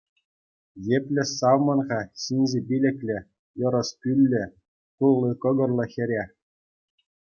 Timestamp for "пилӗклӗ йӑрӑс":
2.71-3.89